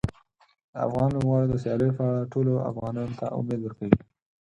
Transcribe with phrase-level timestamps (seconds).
[0.73, 3.97] د افغان لوبغاړو د سیالیو په اړه ټولو افغانانو ته امید ورکوي.